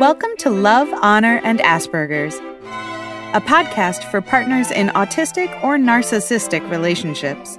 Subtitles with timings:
[0.00, 2.36] Welcome to Love, Honor, and Asperger's,
[3.34, 7.58] a podcast for partners in autistic or narcissistic relationships.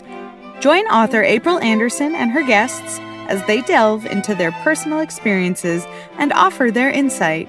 [0.59, 2.97] Join author April Anderson and her guests
[3.29, 5.85] as they delve into their personal experiences
[6.17, 7.47] and offer their insight.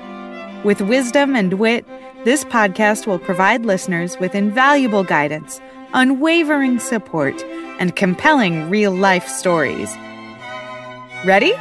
[0.63, 1.87] With wisdom and wit,
[2.27, 5.59] this podcast will provide listeners with invaluable guidance,
[5.95, 7.43] unwavering support,
[7.81, 9.97] and compelling real life stories.
[11.25, 11.55] Ready?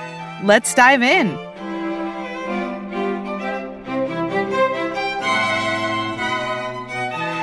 [0.43, 1.50] Let's dive in.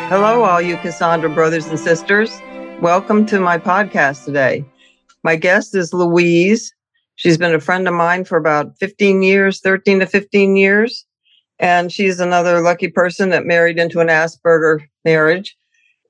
[0.09, 2.41] Hello, all you Cassandra brothers and sisters.
[2.81, 4.65] Welcome to my podcast today.
[5.23, 6.75] My guest is Louise.
[7.17, 11.05] She's been a friend of mine for about 15 years, 13 to 15 years.
[11.59, 15.55] And she's another lucky person that married into an Asperger marriage.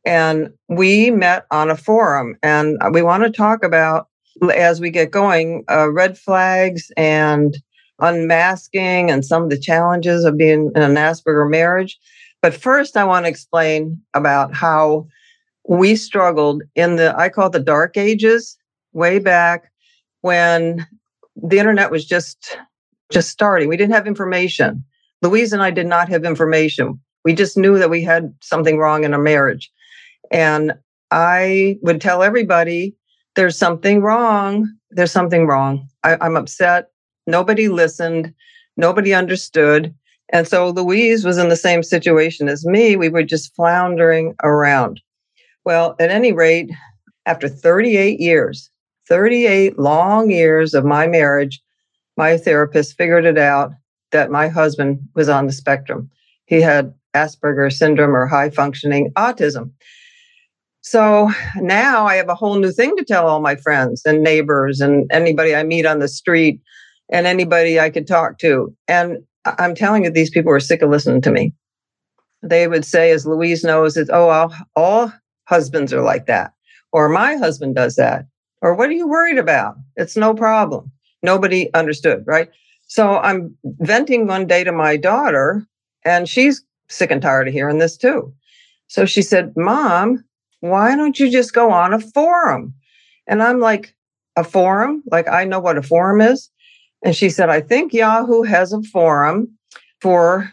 [0.04, 2.36] And we met on a forum.
[2.40, 4.06] And we want to talk about,
[4.54, 7.56] as we get going, uh, red flags and
[7.98, 11.98] unmasking and some of the challenges of being in an Asperger marriage.
[12.42, 15.08] But first, I want to explain about how
[15.68, 18.56] we struggled in the, I call it the dark ages,
[18.92, 19.70] way back
[20.22, 20.86] when
[21.36, 22.58] the internet was just
[23.10, 23.68] just starting.
[23.68, 24.84] We didn't have information.
[25.22, 27.00] Louise and I did not have information.
[27.24, 29.70] We just knew that we had something wrong in our marriage.
[30.30, 30.74] And
[31.10, 32.94] I would tell everybody,
[33.34, 34.70] there's something wrong.
[34.90, 35.88] There's something wrong.
[36.04, 36.90] I, I'm upset.
[37.26, 38.34] Nobody listened.
[38.76, 39.94] Nobody understood.
[40.30, 42.96] And so Louise was in the same situation as me.
[42.96, 45.00] We were just floundering around.
[45.64, 46.70] Well, at any rate,
[47.26, 48.70] after 38 years,
[49.08, 51.60] 38 long years of my marriage,
[52.16, 53.72] my therapist figured it out
[54.12, 56.10] that my husband was on the spectrum.
[56.46, 59.70] He had Asperger's syndrome or high functioning autism.
[60.80, 64.80] So now I have a whole new thing to tell all my friends and neighbors
[64.80, 66.60] and anybody I meet on the street
[67.10, 68.74] and anybody I could talk to.
[68.86, 69.18] And
[69.58, 71.52] I'm telling you, these people are sick of listening to me.
[72.42, 75.12] They would say, as Louise knows, is oh, all, all
[75.44, 76.52] husbands are like that,
[76.92, 78.26] or my husband does that,
[78.62, 79.76] or what are you worried about?
[79.96, 80.92] It's no problem.
[81.22, 82.48] Nobody understood, right?
[82.86, 85.66] So I'm venting one day to my daughter,
[86.04, 88.32] and she's sick and tired of hearing this too.
[88.86, 90.24] So she said, Mom,
[90.60, 92.74] why don't you just go on a forum?
[93.26, 93.94] And I'm like,
[94.36, 95.02] A forum?
[95.10, 96.50] Like, I know what a forum is.
[97.02, 99.56] And she said, I think Yahoo has a forum
[100.00, 100.50] for,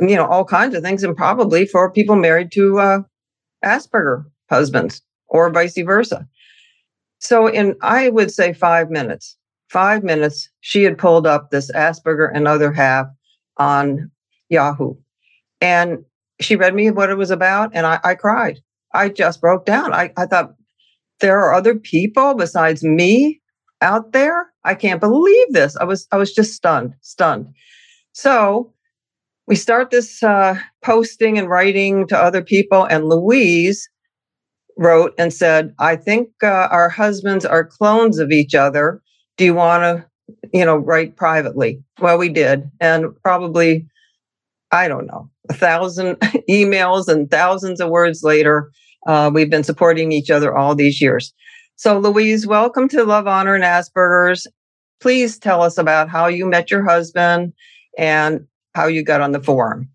[0.00, 3.00] you know, all kinds of things and probably for people married to uh,
[3.64, 6.26] Asperger husbands or vice versa.
[7.20, 9.36] So in, I would say five minutes,
[9.70, 13.06] five minutes, she had pulled up this Asperger and other half
[13.56, 14.10] on
[14.48, 14.94] Yahoo.
[15.60, 16.04] And
[16.40, 18.60] she read me what it was about and I, I cried.
[18.94, 19.92] I just broke down.
[19.92, 20.54] I, I thought,
[21.20, 23.40] there are other people besides me
[23.80, 24.50] out there.
[24.64, 25.76] I can't believe this.
[25.76, 27.48] I was I was just stunned, stunned.
[28.12, 28.72] So
[29.46, 33.88] we start this uh, posting and writing to other people, and Louise
[34.76, 39.02] wrote and said, "I think uh, our husbands are clones of each other.
[39.36, 40.06] Do you want to,
[40.52, 43.86] you know, write privately?" Well, we did, and probably,
[44.70, 46.16] I don't know, a thousand
[46.50, 48.70] emails and thousands of words later,
[49.06, 51.32] uh, we've been supporting each other all these years.
[51.78, 54.48] So, Louise, welcome to Love, Honor, and Asperger's.
[55.00, 57.52] Please tell us about how you met your husband
[57.96, 59.88] and how you got on the forum.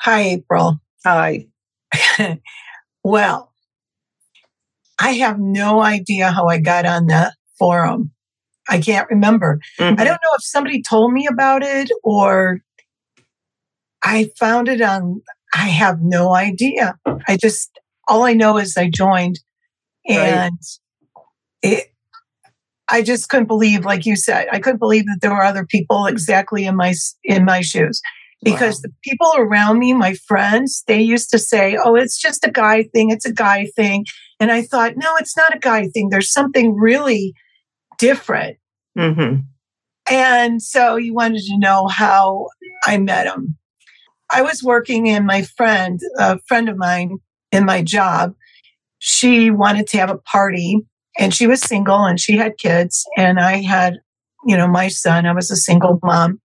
[0.00, 0.78] Hi, April.
[1.04, 1.48] Hi.
[3.02, 3.52] well,
[5.00, 8.12] I have no idea how I got on that forum.
[8.68, 9.58] I can't remember.
[9.80, 10.00] Mm-hmm.
[10.00, 12.60] I don't know if somebody told me about it or
[14.04, 15.20] I found it on,
[15.52, 16.96] I have no idea.
[17.26, 17.76] I just,
[18.06, 19.40] all I know is I joined
[20.06, 20.78] and right
[21.62, 21.92] it,
[22.90, 26.06] I just couldn't believe, like you said, I couldn't believe that there were other people
[26.06, 28.00] exactly in my in my shoes.
[28.44, 28.80] Because wow.
[28.84, 32.84] the people around me, my friends, they used to say, "Oh, it's just a guy
[32.84, 33.10] thing.
[33.10, 34.06] It's a guy thing,"
[34.38, 36.08] and I thought, "No, it's not a guy thing.
[36.08, 37.34] There's something really
[37.98, 38.58] different."
[38.96, 39.40] Mm-hmm.
[40.10, 42.46] And so you wanted to know how
[42.86, 43.58] I met him.
[44.32, 47.18] I was working, and my friend, a friend of mine,
[47.50, 48.34] in my job,
[48.98, 50.86] she wanted to have a party
[51.18, 53.98] and she was single and she had kids and i had
[54.46, 55.26] you know my son.
[55.26, 56.40] I was a single mom.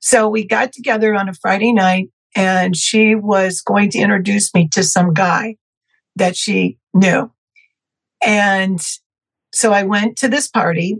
[0.00, 4.68] So we got together on a friday night and she was going to introduce me
[4.72, 5.56] to some guy
[6.16, 7.30] that she knew.
[8.24, 8.80] And
[9.52, 10.96] so i went to this party.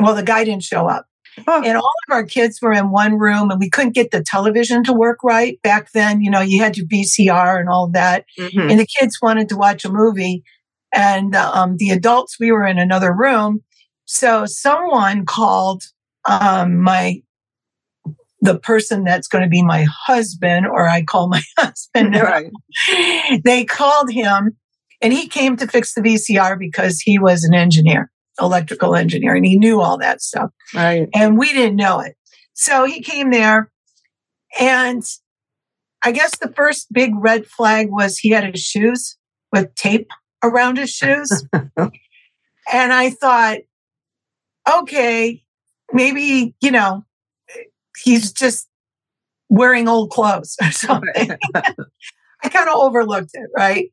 [0.00, 1.06] Well the guy didn't show up.
[1.46, 1.62] Oh.
[1.64, 4.82] and all of our kids were in one room and we couldn't get the television
[4.84, 6.20] to work right back then.
[6.20, 8.24] You know you had your vcr and all that.
[8.38, 8.70] Mm-hmm.
[8.70, 10.42] and the kids wanted to watch a movie
[10.92, 13.62] and um, the adults we were in another room
[14.12, 15.84] so someone called
[16.28, 17.22] um, my
[18.40, 22.16] the person that's going to be my husband, or I call my husband.
[22.16, 22.50] Right.
[23.44, 24.56] They called him
[25.00, 28.10] and he came to fix the VCR because he was an engineer,
[28.40, 30.50] electrical engineer, and he knew all that stuff.
[30.74, 31.08] Right.
[31.14, 32.16] And we didn't know it.
[32.54, 33.70] So he came there
[34.58, 35.02] and
[36.02, 39.16] I guess the first big red flag was he had his shoes
[39.52, 40.10] with tape
[40.42, 41.46] around his shoes.
[41.52, 41.92] and
[42.72, 43.58] I thought,
[44.70, 45.42] okay,
[45.92, 47.04] maybe, you know,
[48.02, 48.68] he's just
[49.48, 51.30] wearing old clothes or something.
[52.42, 53.90] I kind of overlooked it, right?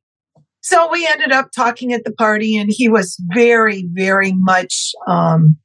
[0.61, 5.57] So we ended up talking at the party, and he was very, very much um,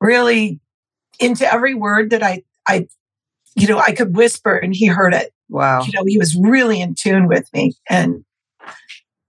[0.00, 0.60] really
[1.18, 2.88] into every word that I, I,
[3.56, 5.32] you know, I could whisper, and he heard it.
[5.48, 5.82] Wow.
[5.82, 8.24] You know, he was really in tune with me, and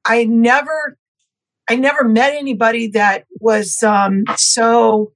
[0.09, 0.97] I never,
[1.69, 5.13] I never met anybody that was um, so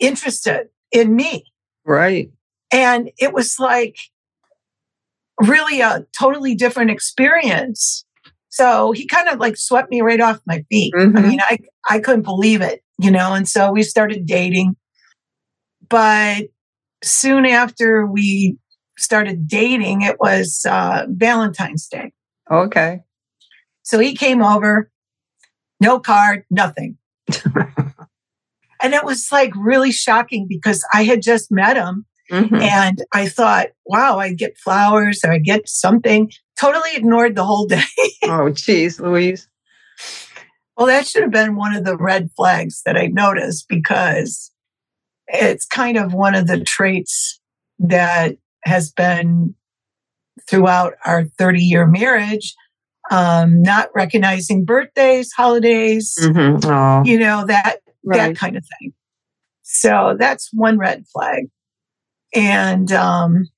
[0.00, 1.44] interested in me.
[1.86, 2.30] Right.
[2.72, 3.96] And it was like
[5.40, 8.04] really a totally different experience.
[8.48, 10.92] So he kind of like swept me right off my feet.
[10.94, 11.16] Mm-hmm.
[11.16, 11.58] I mean, I,
[11.88, 14.74] I couldn't believe it, you know, and so we started dating.
[15.88, 16.46] But
[17.02, 18.58] soon after we
[18.98, 22.12] started dating, it was uh, Valentine's Day.
[22.50, 23.00] Okay.
[23.88, 24.90] So he came over,
[25.80, 26.98] no card, nothing.
[28.82, 32.54] and it was like really shocking because I had just met him mm-hmm.
[32.56, 36.30] and I thought, wow, I get flowers or I get something.
[36.60, 37.80] Totally ignored the whole day.
[38.24, 39.48] oh, geez, Louise.
[40.76, 44.52] Well, that should have been one of the red flags that I noticed because
[45.28, 47.40] it's kind of one of the traits
[47.78, 49.54] that has been
[50.46, 52.54] throughout our 30 year marriage
[53.10, 57.06] um, not recognizing birthdays, holidays, mm-hmm.
[57.06, 58.16] you know, that right.
[58.18, 58.92] that kind of thing.
[59.62, 61.44] So that's one red flag.
[62.34, 63.48] And um,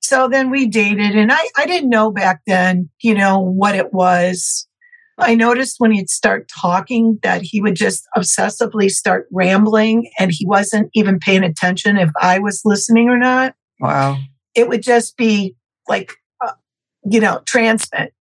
[0.00, 3.92] so then we dated, and I, I didn't know back then, you know, what it
[3.92, 4.66] was.
[5.18, 10.46] I noticed when he'd start talking that he would just obsessively start rambling and he
[10.46, 13.54] wasn't even paying attention if I was listening or not.
[13.80, 14.18] Wow.
[14.54, 15.56] It would just be
[15.88, 16.52] like, uh,
[17.04, 18.12] you know, transmit.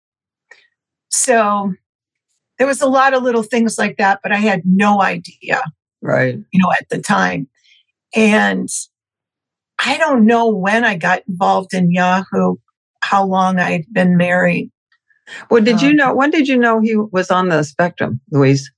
[1.09, 1.73] So
[2.57, 5.61] there was a lot of little things like that, but I had no idea.
[6.01, 6.35] Right.
[6.35, 7.47] You know, at the time.
[8.15, 8.69] And
[9.83, 12.55] I don't know when I got involved in Yahoo,
[13.01, 14.71] how long I'd been married.
[15.49, 18.71] Well, did you um, know, when did you know he was on the spectrum, Louise?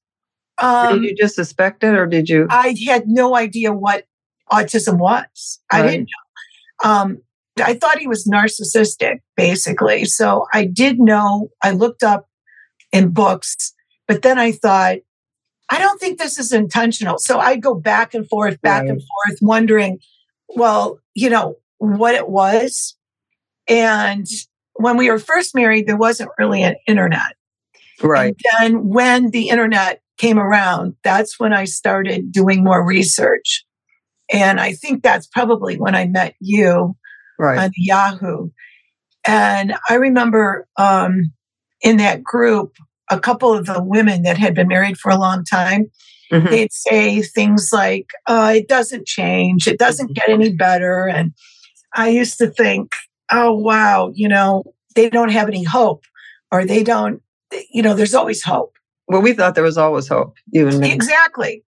[0.57, 2.47] Um, did you just suspect it or did you?
[2.49, 4.05] I had no idea what
[4.51, 5.59] autism was.
[5.71, 5.83] Right.
[5.83, 6.09] I didn't
[6.83, 6.89] know.
[6.89, 7.21] Um,
[7.59, 10.05] I thought he was narcissistic, basically.
[10.05, 12.27] So I did know, I looked up
[12.91, 13.73] in books,
[14.07, 14.97] but then I thought,
[15.69, 17.19] I don't think this is intentional.
[17.19, 18.89] So I go back and forth, back right.
[18.89, 19.99] and forth, wondering,
[20.49, 22.97] well, you know, what it was.
[23.67, 24.25] And
[24.73, 27.35] when we were first married, there wasn't really an internet.
[28.01, 28.35] Right.
[28.59, 33.65] And then when the internet came around, that's when I started doing more research.
[34.31, 36.95] And I think that's probably when I met you
[37.39, 37.57] right.
[37.57, 38.49] on Yahoo.
[39.25, 41.31] And I remember um,
[41.81, 42.75] in that group,
[43.09, 45.89] a couple of the women that had been married for a long time,
[46.31, 46.47] mm-hmm.
[46.47, 51.07] they'd say things like, uh, it doesn't change, it doesn't get any better.
[51.07, 51.33] And
[51.93, 52.91] I used to think,
[53.31, 54.63] oh, wow, you know,
[54.95, 56.03] they don't have any hope
[56.51, 57.21] or they don't,
[57.71, 58.75] you know, there's always hope.
[59.07, 61.63] Well, we thought there was always hope, even Exactly.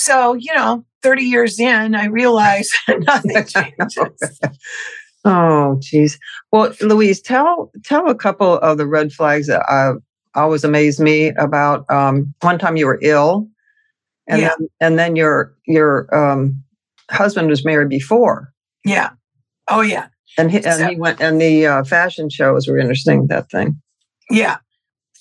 [0.00, 4.40] So, you know, 30 years in, I realize nothing changes.
[5.26, 6.18] oh, geez.
[6.50, 9.92] Well, Louise, tell tell a couple of the red flags that I
[10.34, 11.84] always amazed me about.
[11.90, 13.46] Um, one time you were ill,
[14.26, 14.54] and yeah.
[14.58, 16.64] then, and then your your um,
[17.10, 18.54] husband was married before.
[18.86, 19.10] Yeah.
[19.68, 20.08] Oh, yeah.
[20.38, 23.26] And he, and so, he went, and the uh, fashion shows were interesting.
[23.26, 23.82] That thing.
[24.30, 24.56] Yeah.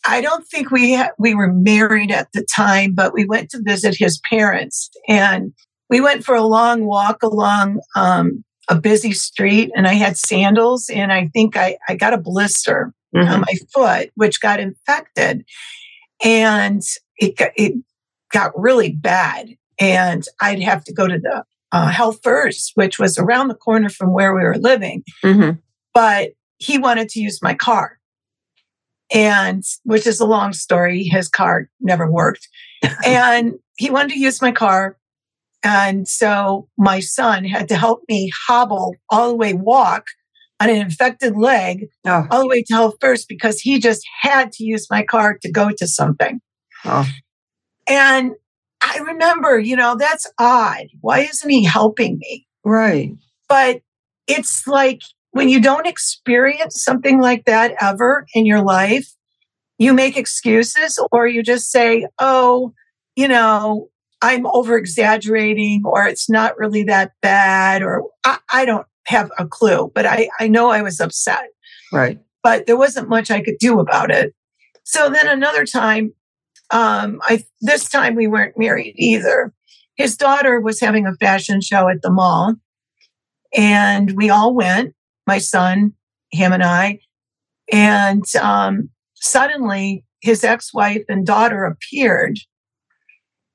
[0.06, 3.62] I don't think we ha- we were married at the time, but we went to
[3.62, 5.54] visit his parents, and
[5.90, 9.72] we went for a long walk along um, a busy street.
[9.76, 13.30] And I had sandals, and I think I, I got a blister mm-hmm.
[13.30, 15.44] on my foot, which got infected,
[16.24, 16.82] and
[17.18, 17.74] it got, it
[18.32, 19.50] got really bad.
[19.80, 23.90] And I'd have to go to the uh, Health First, which was around the corner
[23.90, 25.04] from where we were living.
[25.24, 25.60] Mm-hmm.
[25.94, 27.99] But he wanted to use my car
[29.14, 31.04] and which is a long story.
[31.04, 32.48] His car never worked.
[33.06, 34.98] and he wanted to use my car.
[35.64, 40.06] And so my son had to help me hobble all the way walk
[40.60, 42.28] on an infected leg oh.
[42.32, 45.52] all the way to health first because he just had to use my car to
[45.52, 46.40] go to something.
[46.86, 47.08] Oh.
[47.88, 48.34] And
[48.82, 50.88] I remember, you know, that's odd.
[51.02, 52.48] Why isn't he helping me?
[52.64, 53.14] Right.
[53.48, 53.82] But
[54.28, 55.02] it's like
[55.32, 59.14] when you don't experience something like that ever in your life,
[59.78, 62.74] you make excuses or you just say, oh,
[63.16, 63.90] you know,
[64.22, 69.48] I'm over exaggerating or it's not really that bad or I, I, don't have a
[69.48, 71.48] clue, but I, I know I was upset.
[71.94, 72.20] Right.
[72.44, 74.34] But there wasn't much I could do about it.
[74.84, 76.14] So then another time,
[76.72, 79.54] um, I this time we weren't married either.
[79.96, 82.56] His daughter was having a fashion show at the mall,
[83.56, 84.94] and we all went.
[85.30, 85.94] My son,
[86.32, 87.02] him, and I.
[87.72, 92.40] And um, suddenly, his ex-wife and daughter appeared,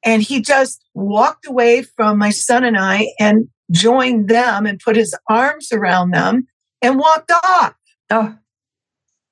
[0.05, 4.95] and he just walked away from my son and I and joined them and put
[4.95, 6.47] his arms around them
[6.81, 7.75] and walked off.
[8.09, 8.37] Oh.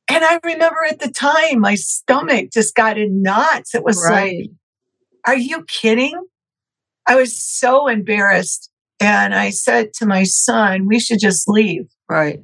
[0.09, 3.73] And I remember at the time, my stomach just got in knots.
[3.73, 4.39] It was right.
[4.39, 4.51] like,
[5.29, 6.21] are you kidding?
[7.07, 8.69] I was so embarrassed.
[8.99, 11.87] And I said to my son, we should just leave.
[12.13, 12.41] Right.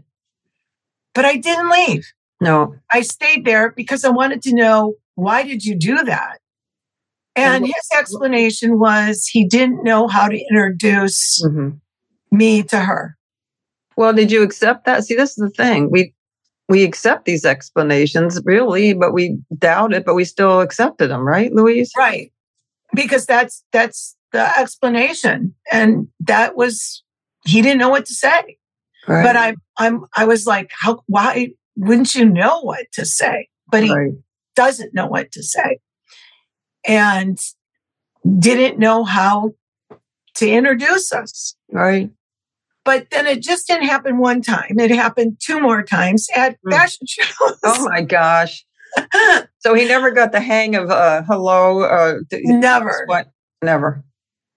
[1.14, 2.06] But I didn't leave.
[2.40, 2.76] No.
[2.92, 6.38] I stayed there because I wanted to know why did you do that?
[7.36, 11.76] And his explanation was he didn't know how to introduce mm-hmm.
[12.36, 13.16] me to her.
[13.96, 15.04] Well, did you accept that?
[15.04, 15.90] See, this is the thing.
[15.90, 16.14] We
[16.68, 21.52] we accept these explanations really, but we doubt it, but we still accepted them, right,
[21.52, 21.90] Louise?
[21.96, 22.32] Right.
[22.94, 25.54] Because that's that's the explanation.
[25.70, 27.02] And that was
[27.44, 28.58] he didn't know what to say.
[29.08, 29.22] Right.
[29.22, 33.48] But I'm I'm I was like, how why wouldn't you know what to say?
[33.70, 34.12] But he right.
[34.54, 35.78] doesn't know what to say.
[36.86, 37.38] And
[38.38, 39.52] didn't know how
[40.36, 41.56] to introduce us.
[41.70, 42.10] Right.
[42.84, 44.78] But then it just didn't happen one time.
[44.78, 46.70] It happened two more times at mm.
[46.70, 47.58] fashion shows.
[47.64, 48.64] Oh my gosh.
[49.58, 51.82] so he never got the hang of uh, hello.
[51.82, 53.04] Uh, never.
[53.06, 53.28] What?
[53.62, 54.04] Never.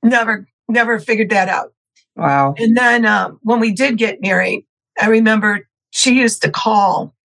[0.04, 1.74] Never, never figured that out.
[2.22, 2.56] Wow.
[2.58, 4.66] And then um, when we did get married,
[5.02, 7.16] I remember she used to call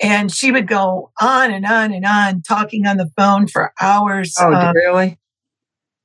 [0.00, 4.34] and she would go on and on and on talking on the phone for hours.
[4.38, 5.18] Oh, um, really?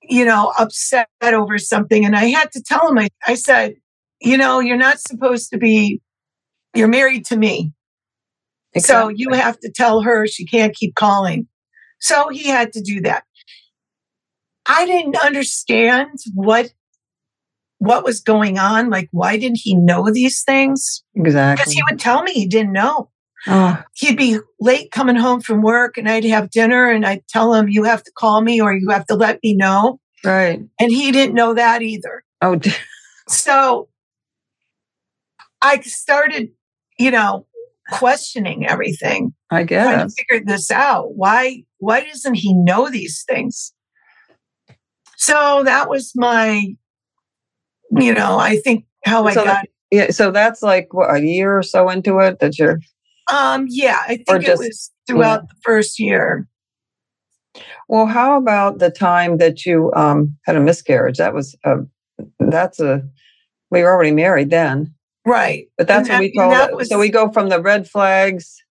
[0.02, 2.06] You know, upset over something.
[2.06, 3.76] And I had to tell him, I, I said,
[4.20, 6.02] you know, you're not supposed to be,
[6.74, 7.72] you're married to me.
[8.74, 9.14] Exactly.
[9.14, 11.48] So you have to tell her she can't keep calling.
[12.00, 13.24] So he had to do that.
[14.66, 16.74] I didn't understand what
[17.84, 18.90] what was going on.
[18.90, 21.04] Like, why didn't he know these things?
[21.16, 21.62] Exactly.
[21.62, 23.10] Because he would tell me he didn't know.
[23.46, 23.82] Oh.
[23.94, 27.68] He'd be late coming home from work and I'd have dinner and I'd tell him,
[27.68, 30.00] you have to call me or you have to let me know.
[30.24, 30.62] Right.
[30.80, 32.24] And he didn't know that either.
[32.42, 32.60] Oh,
[33.28, 33.90] so
[35.62, 36.52] I started,
[36.98, 37.46] you know,
[37.92, 39.34] questioning everything.
[39.52, 39.86] I guess.
[39.86, 41.16] Trying to figure this out.
[41.16, 43.74] Why why doesn't he know these things?
[45.18, 46.76] So that was my,
[47.98, 49.66] you know, I think how so I got.
[49.92, 50.12] yeah.
[50.12, 52.80] So that's like what, a year or so into it that you're.
[53.32, 53.68] Um.
[53.70, 55.48] Yeah, I think just, it was throughout yeah.
[55.50, 56.48] the first year.
[57.88, 61.18] Well, how about the time that you um, had a miscarriage?
[61.18, 61.78] That was a.
[62.40, 63.04] That's a.
[63.72, 64.94] We were already married then.
[65.26, 65.68] Right.
[65.78, 66.76] But that's and what that, we call it.
[66.76, 68.62] Was, so we go from the red flags.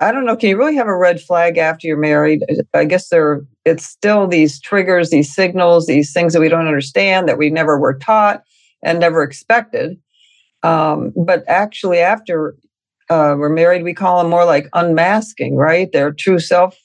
[0.00, 0.36] I don't know.
[0.36, 2.44] Can you really have a red flag after you're married?
[2.74, 7.28] I guess there, it's still these triggers, these signals, these things that we don't understand
[7.28, 8.42] that we never were taught
[8.82, 9.98] and never expected.
[10.62, 12.56] Um, but actually, after
[13.10, 15.90] uh, we're married, we call them more like unmasking, right?
[15.90, 16.78] Their true self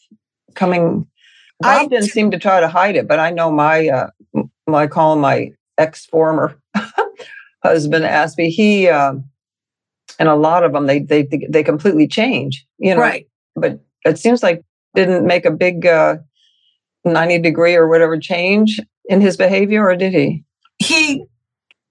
[0.55, 1.05] coming.
[1.63, 4.07] I didn't seem to try to hide it, but I know my, uh,
[4.67, 6.59] I call him my ex former
[7.63, 9.13] husband asked me, he, uh,
[10.17, 13.27] and a lot of them, they, they, they completely change, you know, right.
[13.55, 14.63] but it seems like
[14.95, 16.17] didn't make a big, uh,
[17.05, 20.43] 90 degree or whatever change in his behavior or did he?
[20.77, 21.25] He,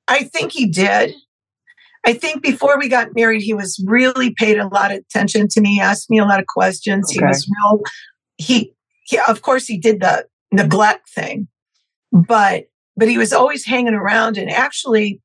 [0.08, 1.14] I think he did.
[2.06, 5.60] I think before we got married, he was really paid a lot of attention to
[5.60, 7.10] me, asked me a lot of questions.
[7.10, 7.18] Okay.
[7.18, 7.80] He was real,
[8.38, 8.74] he,
[9.04, 11.48] he, of course, he did the neglect thing,
[12.10, 12.64] but,
[12.96, 15.20] but he was always hanging around and actually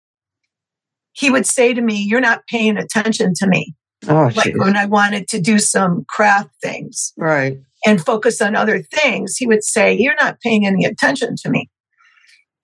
[1.16, 3.74] he would say to me, You're not paying attention to me.
[4.08, 4.58] Oh, like geez.
[4.58, 7.14] when I wanted to do some craft things.
[7.18, 7.58] Right.
[7.86, 11.70] And focus on other things, he would say, You're not paying any attention to me.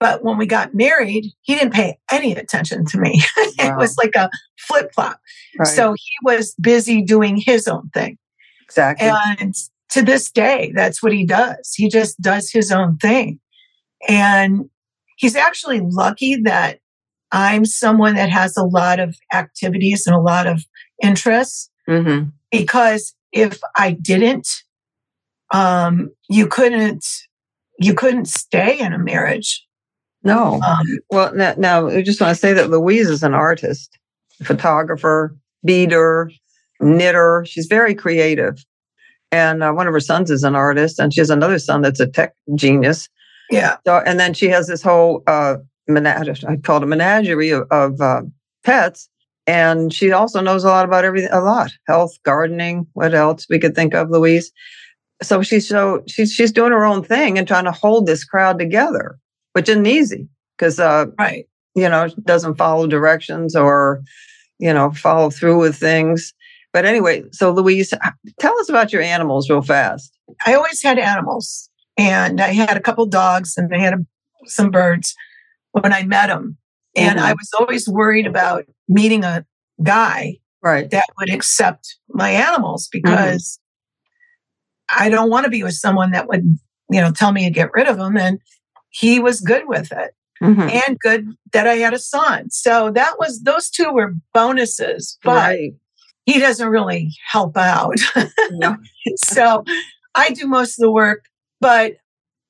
[0.00, 3.22] But when we got married, he didn't pay any attention to me.
[3.36, 3.44] Wow.
[3.58, 5.20] it was like a flip flop.
[5.56, 5.68] Right.
[5.68, 8.18] So he was busy doing his own thing.
[8.64, 9.08] Exactly.
[9.38, 9.54] And
[9.90, 11.72] to this day, that's what he does.
[11.76, 13.38] He just does his own thing.
[14.08, 14.68] And
[15.18, 16.80] he's actually lucky that
[17.30, 20.64] I'm someone that has a lot of activities and a lot of
[21.02, 22.30] interests mm-hmm.
[22.50, 24.48] because if I didn't,
[25.52, 27.06] um, you couldn't
[27.78, 29.64] you couldn't stay in a marriage.
[30.24, 30.60] No.
[30.62, 33.98] Um, Well, now, now I just want to say that Louise is an artist,
[34.44, 36.30] photographer, beater,
[36.80, 37.44] knitter.
[37.46, 38.64] She's very creative.
[39.32, 42.00] And uh, one of her sons is an artist, and she has another son that's
[42.00, 43.08] a tech genius.
[43.50, 43.76] yeah.
[43.86, 45.56] So, and then she has this whole uh,
[45.88, 48.22] menage, I call it a menagerie of, of uh,
[48.64, 49.08] pets.
[49.46, 52.86] And she also knows a lot about everything, a lot health, gardening.
[52.92, 54.52] What else we could think of, Louise?
[55.22, 58.58] So she's so she's she's doing her own thing and trying to hold this crowd
[58.58, 59.18] together,
[59.54, 61.46] which isn't easy because uh, Right.
[61.74, 64.02] you know doesn't follow directions or
[64.58, 66.32] you know follow through with things.
[66.72, 67.92] But anyway, so Louise,
[68.40, 70.16] tell us about your animals real fast.
[70.46, 73.98] I always had animals, and I had a couple dogs, and I had a,
[74.46, 75.14] some birds
[75.72, 76.56] when I met them.
[76.96, 77.36] And I Mhm.
[77.36, 79.44] was always worried about meeting a
[79.82, 80.90] guy Right.
[80.90, 83.58] that would accept my animals because
[84.96, 86.44] I don't want to be with someone that would,
[86.90, 88.16] you know, tell me to get rid of him.
[88.16, 88.38] And
[88.90, 90.70] he was good with it Mhm.
[90.88, 92.50] and good that I had a son.
[92.50, 95.72] So that was, those two were bonuses, but Right.
[96.26, 97.96] he doesn't really help out.
[98.52, 98.76] No.
[99.16, 99.64] so
[100.14, 101.24] I do most of the work,
[101.60, 101.94] but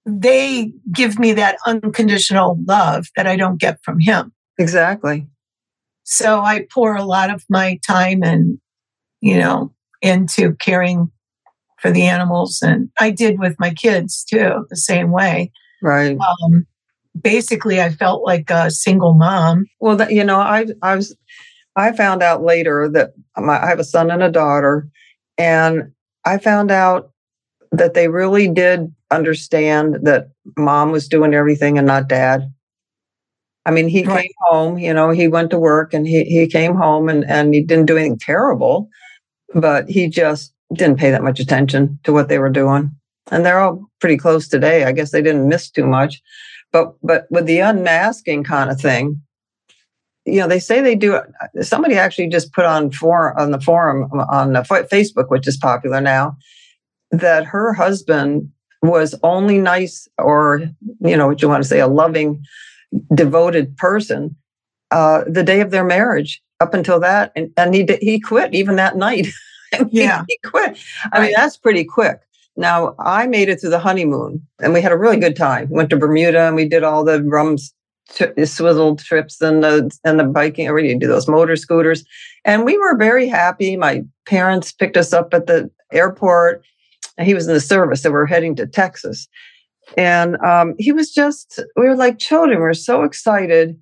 [0.05, 4.33] they give me that unconditional love that I don't get from him.
[4.59, 5.29] Exactly.
[6.03, 8.59] So I pour a lot of my time and,
[9.21, 11.13] you know, into caring
[11.83, 12.61] for the animals.
[12.63, 15.51] And I did with my kids too, the same way.
[15.83, 16.17] Right.
[16.45, 16.65] Um,
[17.21, 19.67] basically, I felt like a single mom.
[19.81, 21.15] Well, that, you know, I I was
[21.77, 24.89] I found out later that my, I have a son and a daughter,
[25.37, 25.93] and
[26.25, 27.11] I found out
[27.73, 32.53] that they really did understand that mom was doing everything and not dad.
[33.65, 34.23] I mean, he Right.
[34.23, 37.55] came home, you know, he went to work and he he came home and and
[37.55, 38.89] he didn't do anything terrible,
[39.55, 42.91] but he just didn't pay that much attention to what they were doing.
[43.31, 44.85] And they're all pretty close today.
[44.85, 46.21] I guess they didn't miss too much.
[46.73, 49.23] But but with the unmasking kind of thing,
[50.25, 51.21] you know, they say they do.
[51.61, 55.57] Somebody actually just put on for on the forum on the fa- Facebook, which is
[55.57, 56.37] popular now,
[57.11, 58.51] that her husband
[58.83, 60.63] was only nice or
[61.01, 62.43] you know what you want to say a loving,
[63.15, 64.37] devoted person
[64.91, 66.43] uh, the day of their marriage.
[66.61, 69.27] Up until that, and, and he he quit even that night.
[69.91, 70.25] Yeah.
[70.29, 70.79] he, quit.
[71.13, 72.21] I mean, that's pretty quick.
[72.57, 75.69] Now I made it through the honeymoon, and we had a really good time.
[75.71, 77.73] Went to Bermuda, and we did all the rums
[78.11, 80.69] t- swizzle trips and the and the biking.
[80.69, 82.05] Or you do those motor scooters.
[82.45, 83.77] And we were very happy.
[83.77, 86.65] My parents picked us up at the airport.
[87.19, 89.29] And he was in the service so we are heading to texas.
[89.99, 92.59] And um, he was just we were like children.
[92.59, 93.81] We were so excited.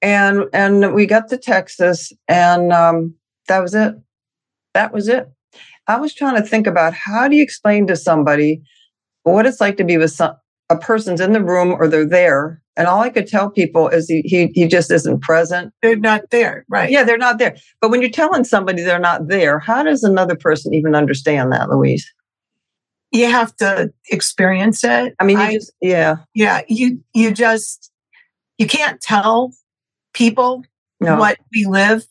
[0.00, 3.14] And and we got to texas and um,
[3.48, 3.94] that was it
[4.78, 5.26] that was it
[5.88, 8.62] i was trying to think about how do you explain to somebody
[9.24, 10.34] what it's like to be with some,
[10.70, 14.08] a person's in the room or they're there and all i could tell people is
[14.08, 16.64] he, he he just isn't present They're not there.
[16.68, 16.90] Right.
[16.90, 20.36] yeah they're not there but when you're telling somebody they're not there how does another
[20.36, 22.06] person even understand that louise
[23.10, 25.14] You have to experience it.
[25.18, 27.90] i mean you I- just yeah yeah, you, you just,
[28.58, 29.52] you can't tell
[30.14, 30.62] people
[31.00, 32.06] no what we live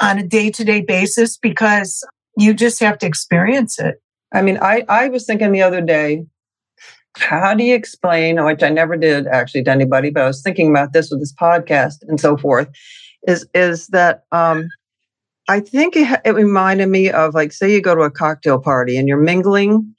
[0.00, 3.96] on a day to day basis because you just have to experience it.
[4.32, 6.24] i mean i i was thinking the other day
[7.16, 10.70] how do you explain which i never did actually to anybody but i was thinking
[10.70, 12.68] about this with this podcast and so forth
[13.26, 14.68] is is that um
[15.48, 18.96] i think it, it reminded me of like say you go to a cocktail party
[18.96, 19.94] and you're mingling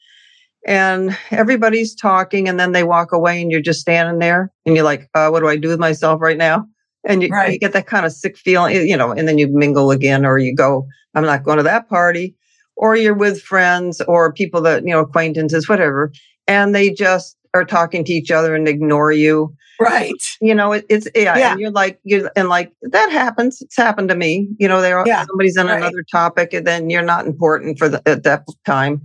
[0.67, 4.85] and everybody's talking and then they walk away and you're just standing there and you're
[4.85, 6.65] like uh, what do i do with myself right now
[7.05, 9.91] and you, you get that kind of sick feeling you know and then you mingle
[9.91, 10.85] again or you go
[11.15, 12.35] i'm not going to that party
[12.75, 16.11] or you're with friends or people that you know acquaintances whatever
[16.47, 19.55] and they just are talking to each other and ignore you.
[19.79, 20.11] Right.
[20.41, 21.51] you know it, it's yeah, Yeah.
[21.51, 23.61] and you're like you and like that happens.
[23.61, 24.49] It's happened to me.
[24.59, 25.77] You know they're Yeah, somebody's on right.
[25.77, 29.01] another topic and then you're not important for the, at that time.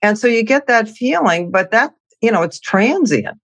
[0.00, 3.36] And so you get that feeling but that you know it's transient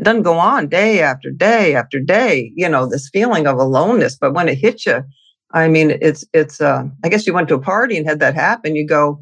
[0.00, 4.16] it doesn't go on day after day after day you know this feeling of aloneness
[4.16, 5.04] but when it hits you
[5.52, 8.34] i mean it's it's uh i guess you went to a party and had that
[8.34, 9.20] happen you go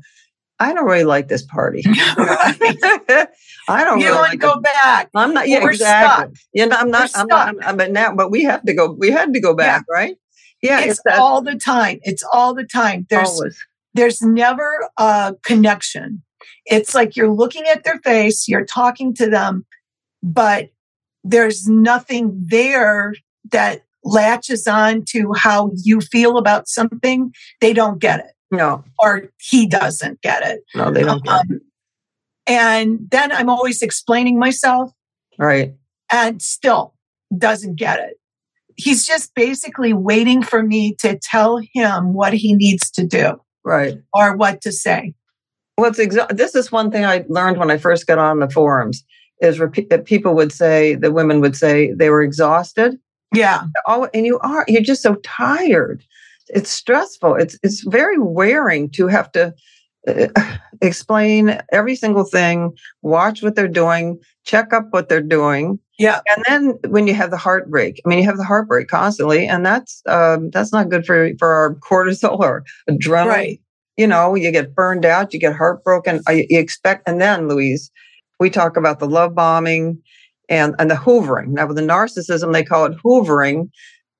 [0.60, 1.82] i don't really like this party
[3.68, 5.10] i don't You really want like to go back.
[5.14, 5.48] I'm not.
[5.48, 6.34] Yeah, We're exactly.
[6.54, 7.10] Yeah, no, I'm not.
[7.14, 7.54] I'm not.
[7.62, 8.92] I'm, but now, but we have to go.
[8.92, 10.16] We had to go back, right?
[10.62, 12.00] Yeah, it's that all the time.
[12.02, 13.06] It's all the time.
[13.10, 13.66] There's always.
[13.94, 16.22] there's never a connection.
[16.64, 19.66] It's like you're looking at their face, you're talking to them,
[20.22, 20.70] but
[21.24, 23.14] there's nothing there
[23.52, 27.32] that latches on to how you feel about something.
[27.60, 30.60] They don't get it, No, or he doesn't get it.
[30.74, 31.26] no, they don't.
[31.28, 31.60] Um,
[32.46, 34.90] and then I'm always explaining myself,
[35.38, 35.74] Right.
[36.10, 36.94] and still
[37.36, 38.14] doesn't get it.
[38.76, 43.98] He's just basically waiting for me to tell him what he needs to do Right.
[44.14, 45.14] or what to say.
[45.76, 48.48] Well, it's exa- this is one thing I learned when I first got on the
[48.48, 49.04] forums
[49.40, 52.98] is that people would say, the women would say they were exhausted.
[53.34, 53.64] Yeah.
[53.86, 56.02] Oh, and you are, you're just so tired.
[56.48, 57.34] It's stressful.
[57.36, 59.54] It's, it's very wearing to have to
[60.06, 60.28] uh,
[60.82, 65.78] explain every single thing, watch what they're doing, check up what they're doing.
[65.98, 66.20] Yeah.
[66.28, 69.66] And then when you have the heartbreak, I mean, you have the heartbreak constantly, and
[69.66, 73.26] that's um, that's not good for for our cortisol or adrenaline.
[73.26, 73.60] Right.
[73.96, 76.20] You know, you get burned out, you get heartbroken.
[76.28, 77.90] you expect, and then Louise,
[78.40, 80.00] we talk about the love bombing
[80.48, 81.48] and and the hoovering.
[81.48, 83.68] Now with the narcissism, they call it hoovering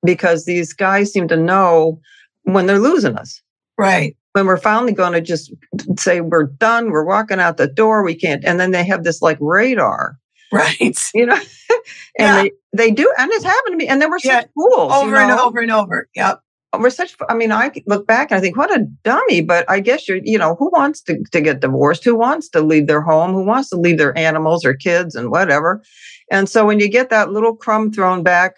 [0.03, 1.99] because these guys seem to know
[2.43, 3.41] when they're losing us
[3.77, 4.15] Right.
[4.33, 5.51] when we're finally going to just
[5.97, 9.21] say we're done, we're walking out the door, we can't, and then they have this
[9.21, 10.17] like radar,
[10.51, 10.97] Right.
[11.13, 11.35] you know,
[11.75, 11.79] and
[12.19, 12.43] Yeah.
[12.43, 15.15] they they do, and it's happened to me, and then we're such fools, Over you
[15.17, 16.07] and over and over.
[16.15, 16.39] Yep.
[16.77, 17.15] We're such.
[17.27, 19.41] I mean, I look back and I think, what a dummy.
[19.41, 22.03] But I guess you're, you know, who wants to to get divorced?
[22.03, 23.33] Who wants to leave their home?
[23.33, 25.81] Who wants to leave their animals or kids and whatever?
[26.29, 28.57] And so when you get that little crumb thrown back,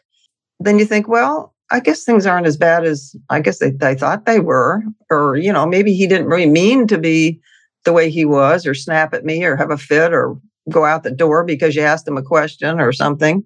[0.59, 3.95] then you think, well, I guess things aren't as bad as I guess they, they
[3.95, 4.83] thought they were.
[5.09, 7.39] Or, you know, maybe he didn't really mean to be
[7.85, 10.37] the way he was or snap at me or have a fit or
[10.69, 13.43] go out the door because you asked him a question or something.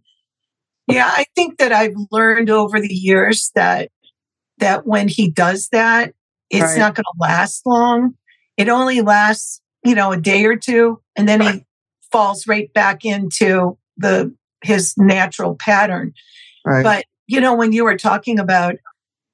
[0.87, 3.89] Yeah, I think that I've learned over the years that
[4.59, 6.13] that when he does that,
[6.49, 6.77] it's Right.
[6.79, 8.13] not going to last long.
[8.57, 11.55] It only lasts, you know, a day or two, and then Right.
[11.55, 11.65] he
[12.11, 16.13] falls right back into the his natural pattern.
[16.65, 16.83] Right.
[16.83, 18.75] But you know, when you were talking about,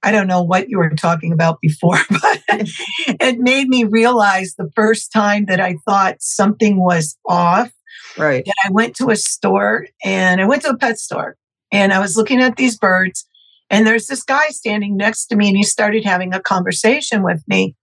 [0.01, 2.41] I don't know what you were talking about before, but
[3.07, 7.69] it made me realize the first time that I thought something was off
[8.17, 8.45] right.
[8.45, 11.35] that I went to a store and I went to a pet store
[11.71, 13.27] and I was looking at these birds
[13.71, 17.41] and there's this guy standing next to me and he started having a conversation with
[17.47, 17.75] me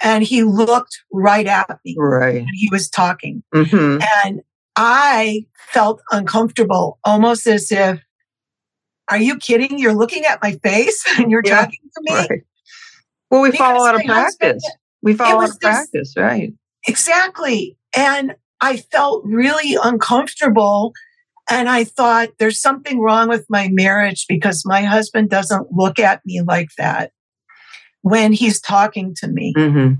[0.00, 2.36] and he looked right at me Right.
[2.36, 4.40] and he was talking hmm and
[4.76, 8.00] I felt uncomfortable almost as if
[9.10, 12.40] are you kidding you're looking at my face and you're Yeah, talking to me Right.
[13.30, 14.70] Well, we Because fall out of my husband- practice.
[15.02, 16.52] We fall out of this- practice, right?
[16.88, 17.76] Exactly.
[17.96, 20.92] And I felt really uncomfortable.
[21.50, 26.24] And I thought there's something wrong with my marriage because my husband doesn't look at
[26.24, 27.12] me like that
[28.02, 29.52] when he's talking to me.
[29.56, 29.92] hmm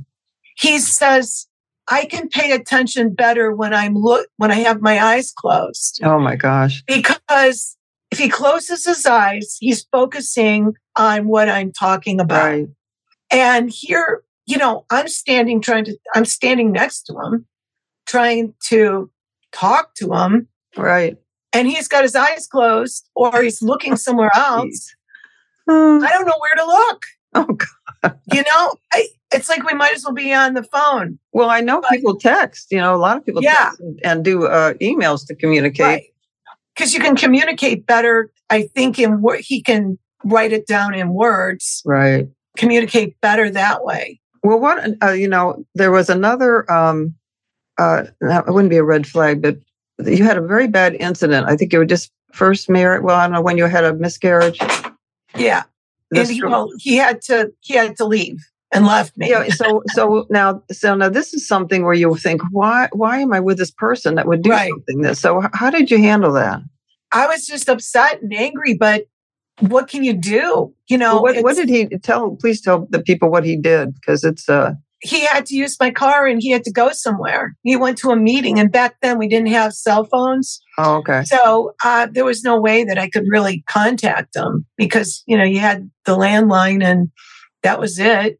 [0.56, 1.46] He says,
[1.88, 6.20] I can pay attention better when I'm look when I have my eyes closed Oh
[6.20, 6.84] my gosh.
[6.86, 7.76] because
[8.12, 12.44] if he closes his eyes, he's focusing on what I'm talking about.
[12.44, 12.68] Right.
[13.32, 17.46] And here, you know, I'm standing trying to, I'm standing next to him,
[18.06, 19.10] trying to
[19.52, 20.48] talk to him.
[20.76, 21.16] Right.
[21.52, 24.94] And he's got his eyes closed or he's looking somewhere else.
[25.68, 27.04] Oh, I don't know where to look.
[27.34, 27.58] oh,
[28.02, 28.18] God.
[28.32, 31.18] You know, I, it's like we might as well be on the phone.
[31.32, 32.68] Well, I know people text.
[32.70, 33.52] You know, a lot of people Yeah.
[33.66, 35.84] text and, and do uh, emails to communicate.
[35.84, 36.02] Right.
[36.74, 41.12] Because you can communicate better, I think, in what he can write it down in
[41.12, 42.28] words, Right.
[42.56, 44.20] communicate better that way.
[44.42, 46.70] Well, what uh, you know, there was another.
[46.72, 47.14] Um,
[47.76, 49.56] uh, it wouldn't be a red flag, but
[50.06, 51.46] you had a very bad incident.
[51.48, 53.02] I think you were just first married.
[53.02, 54.58] Well, I don't know when you had a miscarriage.
[55.36, 55.64] Yeah.
[56.14, 58.38] And he, well, he had to, he had to leave
[58.72, 59.30] and left me.
[59.30, 59.48] yeah.
[59.48, 63.40] So, so now, so now, this is something where you think, why, why am I
[63.40, 64.70] with this person that would do Right.
[64.70, 65.20] something this?
[65.20, 66.60] So, how did you handle that?
[67.12, 69.06] I was just upset and angry, but
[69.60, 70.74] what can you do?
[70.88, 72.36] You know, Well, what, what did he tell?
[72.36, 75.90] Please tell the people what he did because it's uh he had to use my
[75.90, 77.56] car and he had to go somewhere.
[77.62, 81.24] He went to a meeting, and back then we didn't have cell phones, oh okay
[81.24, 85.44] so uh, there was no way that I could really contact him because you know
[85.44, 87.10] you had the landline and
[87.62, 88.38] that was it.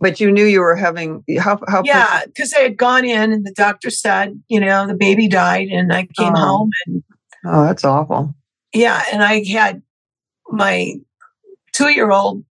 [0.00, 3.44] but you knew you were having how how Yeah, because I had gone in and
[3.46, 6.46] the doctor said, you know, the baby died, and I came Oh.
[6.46, 7.02] home and
[7.46, 8.34] oh that's awful
[8.74, 9.82] yeah, and I had
[10.50, 10.94] my
[11.72, 12.44] two year old,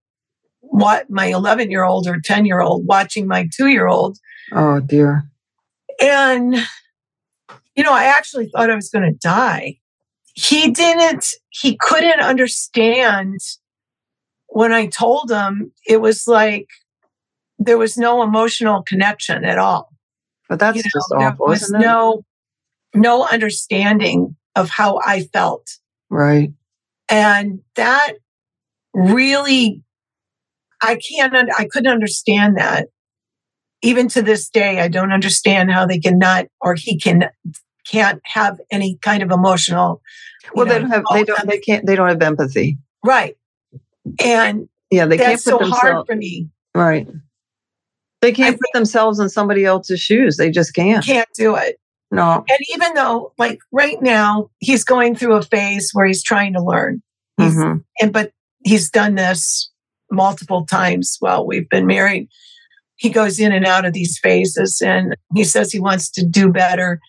[0.76, 4.18] what my 11 year old or 10 year old watching my two year old.
[4.52, 5.24] oh dear
[6.02, 6.56] And,
[7.76, 9.78] you know, I actually thought I was going to die.
[10.34, 13.40] He didn't, he couldn't understand
[14.48, 16.68] when I told him it was like
[17.58, 19.94] there was no emotional connection at all.
[20.50, 22.26] but that's You know, just there was isn't it no,
[22.94, 25.78] no understanding of how I felt.
[26.10, 26.52] right
[27.08, 28.16] And that
[28.94, 29.85] really,
[30.86, 32.88] I can't, I couldn't understand that.
[33.82, 37.30] Even to this day, I don't understand how they cannot or he can
[37.88, 40.02] can't have any kind of emotional.
[40.56, 41.04] Well, you they don't have.
[41.14, 41.48] They don't.
[41.48, 41.86] They can't.
[41.86, 42.78] They don't have empathy.
[43.04, 43.36] Right.
[44.24, 46.08] And Yeah, they that's can't put so hard themselves.
[46.08, 46.50] for me.
[46.74, 47.08] Right.
[48.22, 50.38] They can't I put themselves in somebody else's shoes.
[50.38, 51.06] They just can't.
[51.06, 51.80] Can't do it.
[52.12, 52.44] No.
[52.50, 56.64] And even though, like right now, he's going through a phase where he's trying to
[56.64, 57.04] learn.
[57.38, 57.84] He's, Mhm.
[58.02, 58.32] and but
[58.64, 59.70] he's done this
[60.12, 62.28] multiple times while we've been married.
[62.96, 66.52] He goes in and out of these phases and he says he wants to do
[66.52, 67.00] better.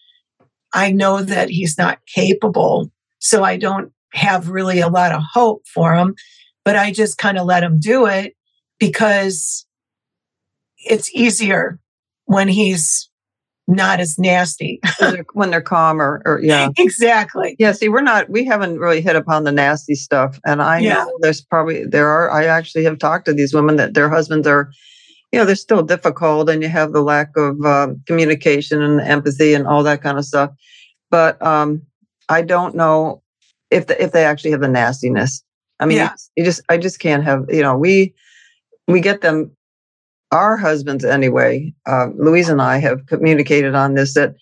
[0.74, 5.62] I know that he's not capable, so I don't have really a lot of hope
[5.72, 6.14] for him,
[6.64, 8.34] but I just kind of let him do it
[8.78, 9.66] because
[10.78, 11.78] it's easier
[12.24, 13.08] when he's
[13.68, 14.80] not as nasty.
[15.00, 16.68] When they're, when they're calm or, or yeah.
[16.78, 17.56] exactly.
[17.58, 20.38] Yeah, see, we're not, we haven't really hit upon the nasty stuff.
[20.46, 20.94] And I Yeah.
[21.04, 24.46] know there's probably, there are, I actually have talked to these women that their husbands
[24.46, 24.70] are,
[25.32, 29.52] you know, they're still difficult and you have the lack of um, communication and empathy
[29.54, 30.50] and all that kind of stuff.
[31.10, 31.82] But um,
[32.28, 33.22] I don't know
[33.70, 35.42] if the, if they actually have the nastiness.
[35.80, 36.12] I mean, Yeah.
[36.36, 38.14] you just, I just can't have, you know, we,
[38.88, 39.50] we get them,
[40.32, 44.34] our husbands anyway, uh, Louise and I have communicated on this that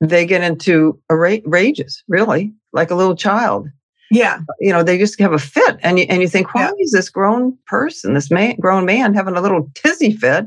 [0.00, 3.68] they get into a ra- rages, really, like a little child.
[4.10, 4.40] Yeah.
[4.60, 6.70] You know, they just have a fit, and you and you think, why Yeah.
[6.78, 10.46] is this grown person, this man, grown man, having a little tizzy fit,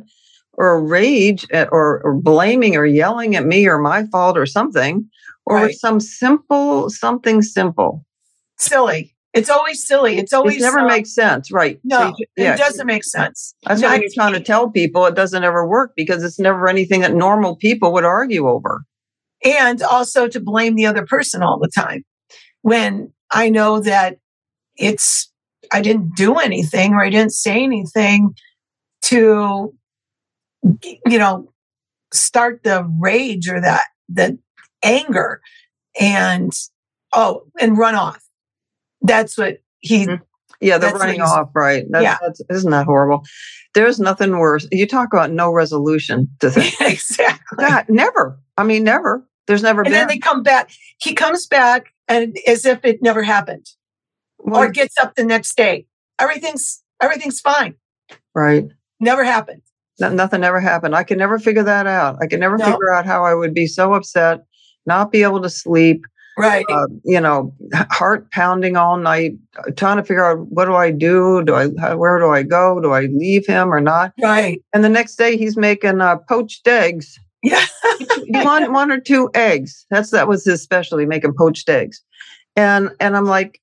[0.54, 4.46] or a rage, at, or, or blaming or yelling at me or my fault or
[4.46, 5.08] something,
[5.46, 5.76] or Right.
[5.76, 8.04] some simple something simple.
[8.58, 9.14] Silly.
[9.34, 10.18] It's always silly.
[10.18, 11.80] It's always It never uh, makes sense, right?
[11.90, 13.56] So No, you ju- yeah, it doesn't make sense.
[13.64, 16.68] That's why when you're trying to tell people it doesn't ever work because it's never
[16.68, 18.84] anything that normal people would argue over.
[19.44, 22.04] and also to blame the other person all the time
[22.62, 24.18] when I know that
[24.78, 25.32] it's
[25.72, 28.36] I didn't do anything or I didn't say anything
[29.04, 29.74] to
[30.84, 31.52] you know
[32.14, 34.38] start the rage or that the
[34.84, 35.42] anger
[36.00, 36.52] and
[37.14, 38.22] oh and run off.
[39.02, 40.20] That's what he Mhm.
[40.60, 41.86] Yeah, they're running off, right?
[41.90, 42.18] That's, Yeah.
[42.22, 43.24] that's isn't that horrible?
[43.74, 44.68] There's nothing worse.
[44.72, 46.76] You talk about no resolution to things.
[46.80, 47.58] exactly.
[47.66, 48.40] God, never.
[48.58, 49.26] I mean, never.
[49.48, 49.94] There's never and been.
[49.94, 50.70] then they come back.
[51.00, 53.66] He comes back and as if it never happened.
[54.38, 55.88] Well, or gets up the next day.
[56.20, 57.74] Everything's everything's fine.
[58.36, 58.66] right.
[59.00, 59.64] Never happened.
[60.00, 60.96] No- nothing ever happened.
[60.96, 62.18] I can never figure that out.
[62.22, 62.66] I can never No.
[62.66, 64.42] figure out how I would be so upset,
[64.86, 66.06] not be able to sleep,
[66.38, 66.66] Right.
[66.70, 67.54] uh, you know,
[67.92, 71.44] heart pounding all night, uh, trying to figure out what do I do?
[71.44, 72.80] Do I where do I go?
[72.80, 74.14] Do I leave him or not?
[74.22, 74.62] right.
[74.74, 77.20] And the next day he's making uh, poached eggs.
[77.44, 77.66] Yeah.
[78.00, 79.86] you want one or two eggs.
[79.90, 82.02] That's that was his specialty, making poached eggs.
[82.56, 83.60] And and I'm like,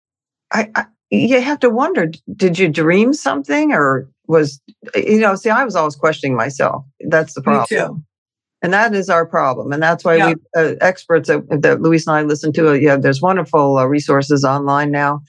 [0.52, 4.60] I, I you have to wonder, did you dream something or was
[4.94, 6.84] you know, see, I was always questioning myself.
[7.08, 8.04] That's the problem.
[8.62, 9.72] And that is our problem.
[9.72, 10.32] And that's why Yeah.
[10.34, 13.84] we uh, experts that, that Louise and I listen to, uh, yeah, there's wonderful uh,
[13.84, 15.20] resources online now.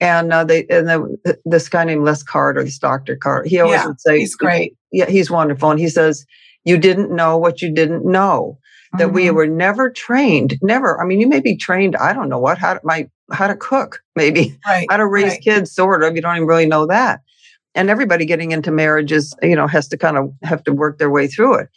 [0.00, 3.16] And uh, they and the, this guy named Les Carter, this Dr.
[3.16, 4.76] Carter, he always Yeah, would say, He's great.
[4.92, 5.70] yeah, he's wonderful.
[5.72, 6.24] And he says,
[6.64, 8.58] you didn't know what you didn't know
[8.96, 9.34] that we Mhm.
[9.34, 12.72] were never trained never i mean you may be trained i don't know what how
[12.72, 14.86] to my how to cook maybe right.
[14.90, 15.42] how to raise right.
[15.42, 17.20] kids sort of you don't even really know that
[17.74, 21.10] and everybody getting into marriages you know has to kind of have to work their
[21.10, 21.68] way through it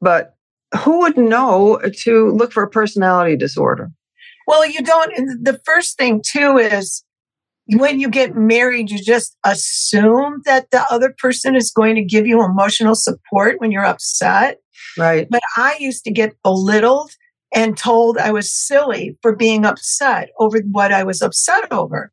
[0.00, 0.34] but
[0.84, 3.90] who would know to look for a personality disorder
[4.46, 5.44] Well, you don't.
[5.44, 7.04] The first thing too is
[7.66, 12.26] when you get married, you just assume that the other person is going to give
[12.26, 14.58] you emotional support when you're upset.
[14.98, 17.12] right But I used to get belittled
[17.54, 22.12] and told I was silly for being upset over what I was upset over.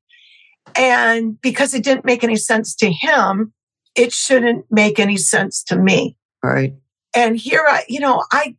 [0.76, 3.54] And because it didn't make any sense to him,
[3.96, 6.18] it shouldn't make any sense to me.
[6.44, 6.74] right
[7.16, 8.56] And here I, you know, I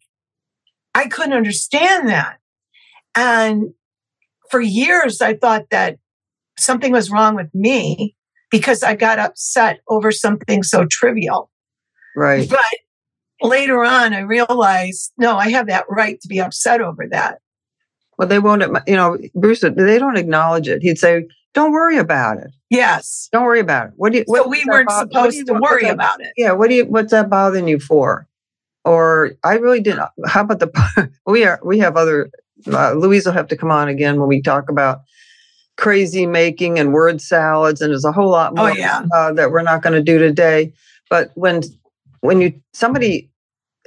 [0.95, 2.39] I couldn't understand that.
[3.15, 3.73] And
[4.51, 5.99] for years I thought that
[6.59, 8.17] something was wrong with me
[8.51, 11.51] because I got upset over something so trivial.
[12.17, 12.61] right But
[13.49, 17.39] later on, I realized, no, I have that right to be upset over that.
[18.19, 22.39] well they won't you know bruce they don't acknowledge it he'd say don't worry about
[22.39, 23.29] it Yes.
[23.33, 25.37] don't worry about it what do you So what- we weren't bo- what do supposed
[25.37, 26.33] you to worry about it.
[26.37, 28.27] yeah what do you what's that bothering you for
[28.89, 32.31] or i really didn't how about the we are we have other
[32.73, 35.01] uh, louise will have to come on again when we talk about
[35.77, 39.03] crazy making and word salads and there's a whole lot Oh, more yeah.
[39.15, 40.73] uh, that we're not going to do today.
[41.09, 41.63] But when
[42.21, 43.31] when you somebody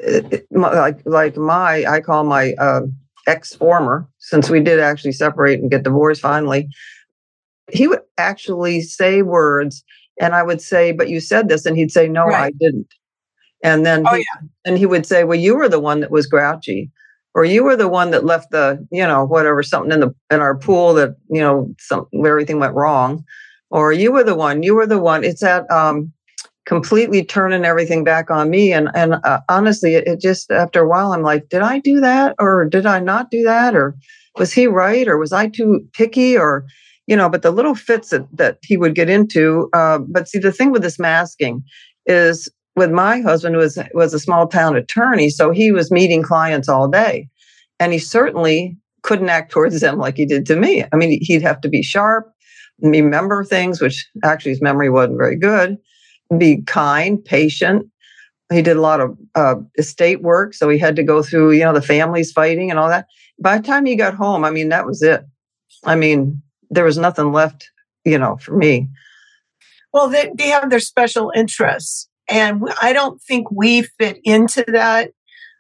[0.08, 2.82] uh, like like my i call my uh,
[3.28, 6.68] ex former since we did actually separate and get divorced finally
[7.72, 9.84] he would actually say words
[10.20, 12.88] and i would say but you said this and he'd say no i didn't
[13.64, 14.26] and then Oh, he,
[14.66, 16.92] and he would say well you were the one that was grouchy
[17.34, 20.42] or you were the one that left the, you know, whatever, something in the, in
[20.42, 23.24] our pool that, you know, some, where everything went wrong,
[23.70, 25.24] or you were the one, you were the one.
[25.24, 26.12] It's that, um,
[26.66, 28.74] completely turning everything back on me.
[28.74, 32.00] And, and uh, honestly, it, it just, after a while, I'm like, did I do
[32.02, 32.36] that?
[32.38, 33.76] Or did I not do that?
[33.76, 33.96] Or
[34.38, 35.08] was he right?
[35.08, 36.38] Or was I too picky?
[36.38, 36.66] Or,
[37.08, 39.70] you know, but the little fits that, that he would get into.
[39.74, 41.64] Uh, but see, the thing with this masking
[42.06, 46.70] is with my husband was was a small town attorney, so he was meeting clients
[46.70, 47.28] all day,
[47.80, 50.86] and he certainly couldn't act towards them like he did to me.
[50.92, 52.32] I mean, he'd have to be sharp,
[52.80, 55.78] remember things, which actually his memory wasn't very good,
[56.38, 57.88] be kind, patient.
[58.52, 61.64] He did a lot of uh, estate work, so he had to go through, you
[61.64, 63.06] know, the families fighting and all that.
[63.42, 65.24] By the time he got home, I mean, that was it.
[65.86, 67.70] I mean, there was nothing left,
[68.06, 68.90] you know, for me.
[69.94, 72.08] Well, they, they have their special interests.
[72.32, 75.12] And I don't think we fit into that.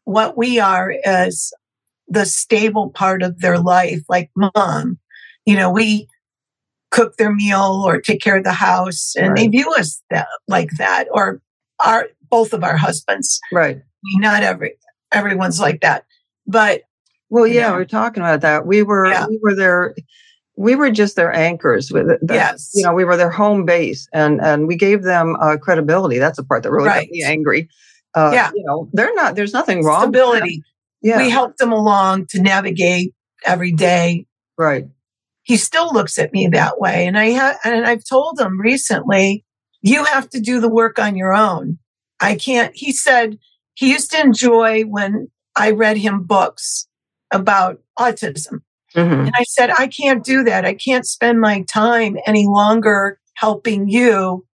[0.06, 1.54] What we are is
[2.08, 5.00] the stable part of their life, like mom.
[5.46, 6.08] You know, we
[6.92, 9.38] cook their meal or take care of the house, and right.
[9.38, 11.42] they view us that, like that, or
[11.86, 13.40] our both of our husbands.
[13.52, 13.82] Right.
[14.16, 14.76] Not every
[15.12, 16.06] everyone's like that,
[16.48, 16.82] but
[17.30, 18.66] well, yeah, know, we're talking about that.
[18.66, 19.28] We were yeah.
[19.28, 19.96] we were their
[20.58, 22.72] we were just their anchors with the, yes.
[22.74, 26.18] you know we were their home base and and we gave them uh, credibility.
[26.20, 27.08] That's the part that really right.
[27.08, 27.70] got me angry.
[28.14, 28.52] Uh, yeah.
[28.54, 30.62] you know they're not there's nothing wrong stability.
[31.02, 31.18] Yeah.
[31.18, 33.14] We helped them along to navigate
[33.46, 34.28] every day.
[34.58, 34.88] Right.
[35.44, 39.44] He still looks at me that way and i have and i've told him recently
[39.82, 41.80] you have to do the work on your own.
[42.20, 43.40] I can't he said
[43.74, 46.88] he used to enjoy when i read him books
[47.32, 48.62] about autism
[48.96, 49.28] Mm-hmm.
[49.28, 50.66] And I said, I can't do that.
[50.66, 54.46] I can't spend my time any longer helping you.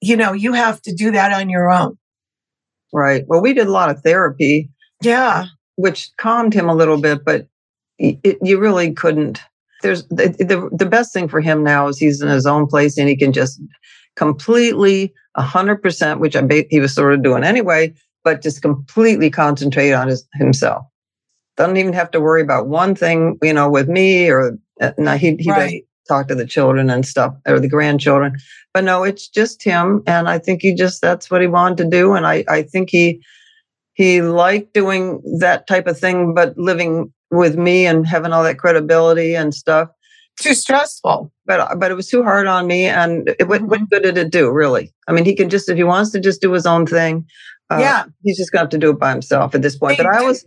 [0.00, 1.98] You know, you have to do that on your own.
[2.92, 3.24] Right.
[3.26, 4.70] Well, we did a lot of therapy.
[5.02, 5.46] Yeah.
[5.76, 7.48] Which calmed him a little bit, but
[7.98, 9.40] it, you really couldn't.
[9.82, 12.96] There's the, the, the best thing for him now is he's in his own place
[12.96, 13.60] and he can just
[14.16, 18.62] completely, a hundred percent, which I bet he was sort of doing anyway, but just
[18.62, 20.86] completely concentrate on his, himself
[21.56, 25.16] doesn't even have to worry about one thing, you know, with me or uh, no,
[25.16, 25.70] he, he right.
[25.70, 28.34] does talk to the children and stuff or the grandchildren.
[28.72, 30.02] But no, it's just him.
[30.06, 32.14] And I think he just, that's what he wanted to do.
[32.14, 33.22] And I, I think he,
[33.94, 38.58] he liked doing that type of thing, but living with me and having all that
[38.58, 39.88] credibility and stuff.
[40.40, 41.32] Too stressful.
[41.46, 42.86] But, but it was too hard on me.
[42.86, 43.86] And it, what, what mm-hmm.
[43.90, 44.92] good did it do, really?
[45.06, 47.24] I mean, he can just, if he wants to just do his own thing,
[47.70, 49.96] uh, yeah, he's just going to have to do it by himself at this point.
[49.96, 50.44] But I was,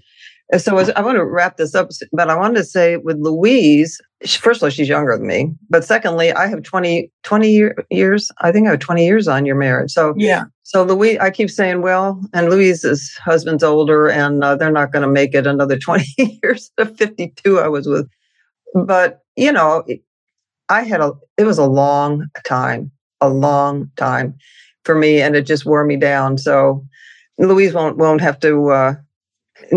[0.55, 4.59] so I want to wrap this up, but I wanted to say with Louise, first
[4.59, 5.53] of all, she's younger than me.
[5.69, 8.31] But secondly, I have 20, 20 year, years.
[8.39, 9.91] I think I have 20 years on your marriage.
[9.91, 10.45] So yeah.
[10.63, 15.03] So Louise, I keep saying, well, and Louise's husband's older and uh, they're not going
[15.03, 16.71] to make it another 20 years.
[16.77, 18.09] The 52 I was with.
[18.73, 19.83] But, you know,
[20.69, 24.35] I had a, it was a long time, a long time
[24.85, 26.37] for me and it just wore me down.
[26.37, 26.85] So
[27.37, 28.93] Louise won't, won't have to, uh,